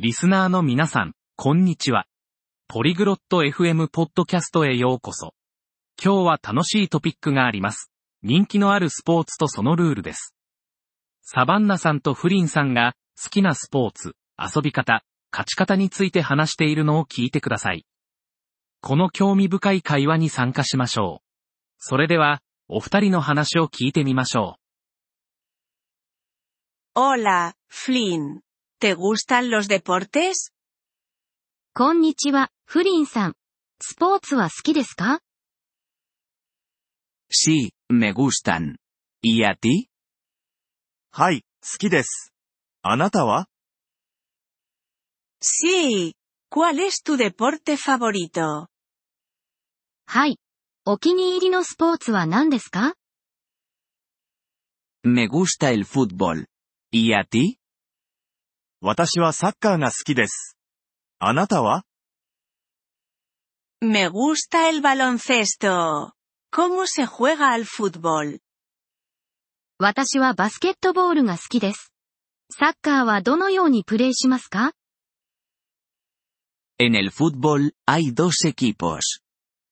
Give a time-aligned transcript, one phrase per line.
[0.00, 2.06] リスナーの皆さん、こんにちは。
[2.68, 5.34] ポリグロット FM ポッドキャストへようこそ。
[6.00, 7.90] 今日は楽しいトピックがあります。
[8.22, 10.36] 人気のあるスポーツとそのルールです。
[11.22, 17.84] サバンナさんとフリンさんが好きなスポーツ、遊び方、勝ち方について話しているのを聞いてください。
[18.80, 21.26] この興味深い会話に参加しましょう。
[21.80, 24.58] それでは、お二人の話を聞いてみましょ
[26.94, 28.47] Hola, Flynn.
[28.79, 30.51] ¿Te gustan los deportes?
[31.73, 33.33] こんにちは、フリンさん。
[33.81, 35.21] スポーツは好きですか
[37.31, 38.75] Sí, me gustan.
[39.23, 39.87] ¿Y a ti?
[41.11, 42.31] はい、好きです。
[42.83, 43.47] あなたは
[45.41, 46.13] Sí.
[46.51, 48.67] ¿Cuál es tu deporte favorito?
[50.05, 50.37] はい。
[50.85, 52.93] お気に入りのスポーツは何ですか
[55.03, 56.45] Me gusta el fútbol.
[56.91, 57.57] ¿Y a ti?
[58.80, 60.56] 私はサッカーが好きです。
[61.18, 61.82] あなたは
[63.82, 66.12] ？Me gusta el baloncesto.
[66.52, 68.38] ¿Cómo se juega al fútbol?
[69.80, 71.92] 私はバスケットボールが好きです。
[72.52, 74.72] サッカーはどのようにプレイしますか
[76.78, 79.20] ？En el fútbol, hay dos equipos.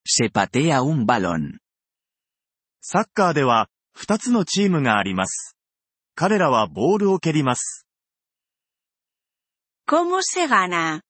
[0.04, 1.58] Se patea un balón.
[2.80, 5.56] サッカーでは、二つのチームがあります。
[6.16, 7.85] 彼らはボールを蹴ります。
[9.88, 11.02] ¿Cómo se gana?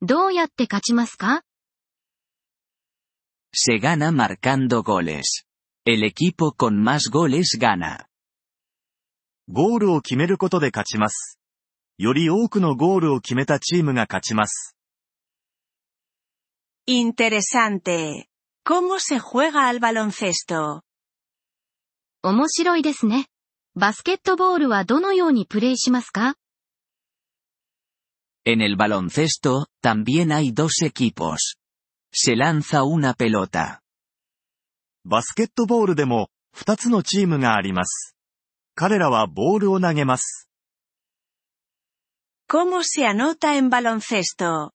[0.00, 1.42] どうやって勝ちますか
[3.54, 5.44] Se gana marcando goles.
[5.86, 8.06] El equipo con más goles gana.
[9.48, 11.38] ゴールを決めることで勝ちます。
[11.98, 14.76] より多くのゴールを決めたチームが勝ちます。
[16.88, 18.26] Interesante.
[18.66, 20.80] ¿Cómo se juega al baloncesto?
[22.24, 23.26] 面白いですね。
[23.76, 26.34] バスケットボールはどのようにプレイしますか
[28.45, 31.57] En el baloncesto, también hay dos equipos.
[32.11, 33.81] Se lanza una pelota.
[35.03, 38.15] バスケットボールでも、二つのチームがあります。
[38.75, 40.49] 彼らはボールを投げます。
[42.49, 44.71] ¿Cómo se anota en baloncesto?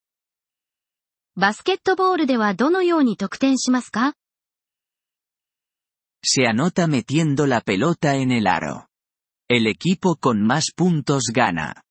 [1.34, 4.14] バスケットボールではどのように得点しますか
[6.24, 8.88] Se anota metiendo la pelota en el aro.
[9.48, 11.82] El equipo con más puntos gana.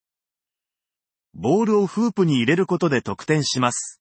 [1.38, 4.00] ボールをフープに入れることで得点します。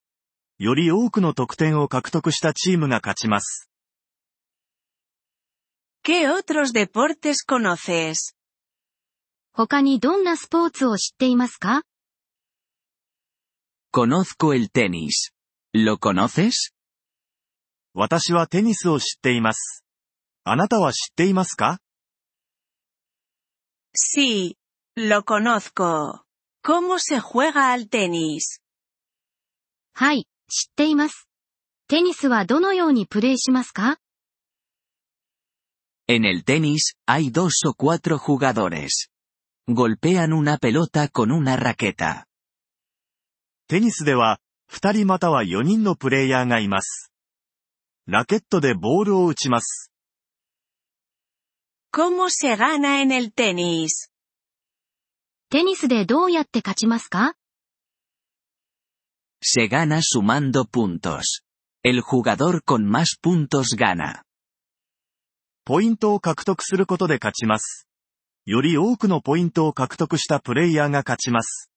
[0.58, 3.68] より多くの得点を獲得したチームが勝ちます。
[6.02, 8.34] ¿Qué otros deportes conoces?
[9.52, 11.82] 他にどんなスポーツを知っていますか
[13.92, 15.34] ？Conozco el tenis.
[15.74, 16.72] ¿Lo conoces?
[17.92, 19.84] 私はテニスを知っています。
[20.44, 21.80] あなたは知っていますか
[23.94, 24.56] ？Sí.
[24.96, 26.25] Lo conozco.
[26.65, 28.61] ¿Cómo se juega al tenis?
[29.93, 31.27] はい、知っています。
[31.87, 33.97] テニスはどのようにプレイしますか
[36.07, 39.09] En el tenis, hay dos o cuatro jugadores.
[39.67, 42.25] Golpean una pelota con una raqueta.
[43.67, 47.11] テニスでは、二人または四人のプレイヤーがいます。
[48.07, 49.91] ラケットでボールを打ちます。
[51.93, 54.09] ¿Cómo se gana en el tenis?
[55.48, 57.34] テニスでどうやって勝ちますか
[59.40, 61.44] Se gana sumando puntos.
[61.84, 64.22] El jugador con más puntos gana.
[65.64, 67.86] ポイントを獲得することで勝ちます。
[68.44, 71.70] より多くのポイントを獲得したプレイヤーが勝ちます。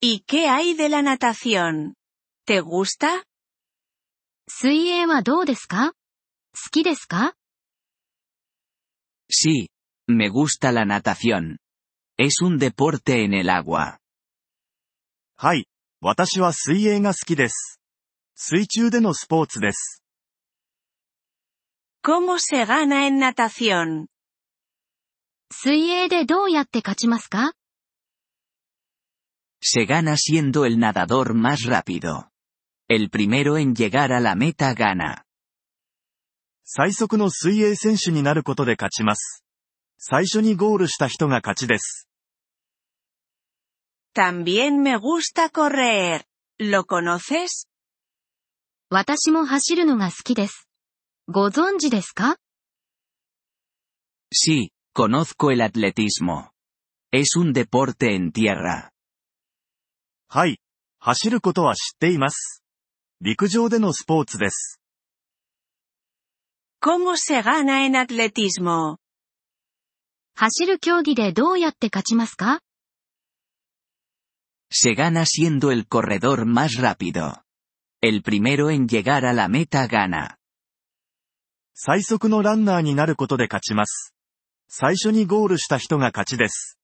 [0.00, 1.94] ¿Y qué hay de la natación?
[2.46, 3.22] ¿Te gusta?
[4.48, 7.34] 水泳はどうですか好きですか
[9.30, 9.68] Sí.
[10.07, 11.59] Me gusta la natación.
[12.17, 13.99] Es un deporte en el agua.
[15.35, 15.67] はい。
[16.01, 17.79] 私は水泳が好きです。
[18.35, 20.03] 水中でのスポーツです。
[22.03, 24.07] ¿Cómo se gana en natación?
[25.51, 27.53] 水泳でどうやって勝ちますか
[29.61, 32.29] Se gana siendo el nadador más rápido.
[32.89, 35.23] El primero en llegar a la meta gana.
[36.65, 39.45] 最速の水泳選手になることで勝ちます。
[39.98, 42.08] 最初にゴールした人が勝ちです。
[44.14, 46.24] También me gusta correr.
[46.60, 47.66] ¿Lo conoces?
[48.90, 50.68] 私も走るのが好きです。
[51.28, 52.36] ご存知ですか
[54.32, 56.50] Sí, conozco el atletismo.
[57.12, 58.90] Es un deporte en tierra.
[60.28, 60.60] はい。
[61.00, 62.62] 走ることは知っています。
[63.20, 64.80] 陸上でのスポーツです。
[66.80, 68.98] ¿Cómo se gana en atletismo?
[70.40, 72.60] 走る競技でどうやって勝ちますか
[74.70, 77.42] Se gana siendo el corredor más rápido.
[78.00, 80.36] El primero en llegar a la meta gana.
[81.74, 84.14] 最速のランナーになることで勝ちます。
[84.68, 86.78] 最初にゴールした人が勝ちです。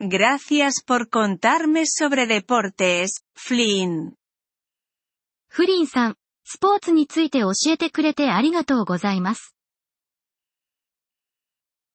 [0.00, 4.12] Gracias por contarme sobre deportes, Flynn.
[5.48, 9.54] フリンさん、スポーツについて教えてくれてありがとうございます。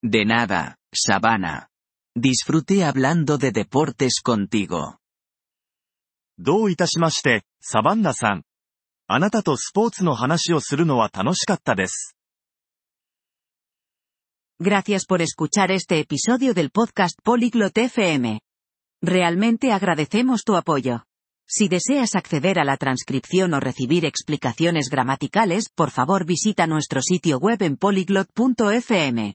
[0.02, 1.68] De nada, Sabana.
[2.14, 4.98] Disfruté hablando de deportes contigo.
[6.38, 8.42] どういたしまして、サバンナさん。
[9.06, 12.16] あなたとスポーツの話をするのは楽しかったです。
[14.60, 18.40] Gracias por escuchar este episodio del podcast Polyglot FM.
[19.02, 21.04] Realmente agradecemos tu apoyo.
[21.48, 27.38] Si deseas acceder a la transcripción o recibir explicaciones gramaticales, por favor visita nuestro sitio
[27.38, 29.34] web en polyglot.fm.